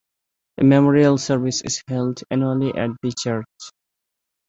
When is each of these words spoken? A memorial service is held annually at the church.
A 0.57 0.63
memorial 0.63 1.19
service 1.19 1.61
is 1.61 1.83
held 1.87 2.23
annually 2.31 2.73
at 2.75 2.89
the 3.03 3.13
church. 3.15 3.45